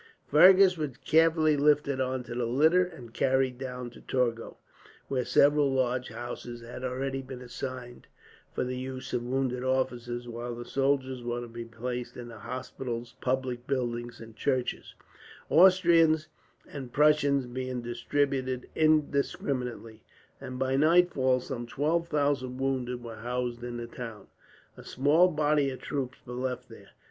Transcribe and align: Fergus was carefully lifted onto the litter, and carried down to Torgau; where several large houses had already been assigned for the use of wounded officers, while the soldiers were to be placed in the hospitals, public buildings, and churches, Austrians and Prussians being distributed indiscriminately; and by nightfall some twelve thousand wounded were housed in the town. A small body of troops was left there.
Fergus 0.25 0.77
was 0.79 0.97
carefully 1.05 1.55
lifted 1.55 2.01
onto 2.01 2.33
the 2.33 2.47
litter, 2.47 2.83
and 2.83 3.13
carried 3.13 3.59
down 3.59 3.91
to 3.91 4.01
Torgau; 4.01 4.57
where 5.09 5.23
several 5.23 5.71
large 5.71 6.09
houses 6.09 6.61
had 6.61 6.83
already 6.83 7.21
been 7.21 7.39
assigned 7.43 8.07
for 8.51 8.63
the 8.63 8.79
use 8.79 9.13
of 9.13 9.21
wounded 9.21 9.63
officers, 9.63 10.27
while 10.27 10.55
the 10.55 10.65
soldiers 10.65 11.21
were 11.21 11.41
to 11.41 11.47
be 11.47 11.65
placed 11.65 12.17
in 12.17 12.29
the 12.29 12.39
hospitals, 12.39 13.13
public 13.21 13.67
buildings, 13.67 14.19
and 14.19 14.35
churches, 14.35 14.95
Austrians 15.51 16.29
and 16.67 16.91
Prussians 16.91 17.45
being 17.45 17.83
distributed 17.83 18.67
indiscriminately; 18.73 20.03
and 20.39 20.57
by 20.57 20.75
nightfall 20.77 21.39
some 21.39 21.67
twelve 21.67 22.07
thousand 22.07 22.57
wounded 22.57 23.03
were 23.03 23.17
housed 23.17 23.63
in 23.63 23.77
the 23.77 23.85
town. 23.85 24.25
A 24.75 24.83
small 24.83 25.27
body 25.27 25.69
of 25.69 25.79
troops 25.79 26.17
was 26.25 26.37
left 26.37 26.69
there. 26.69 26.89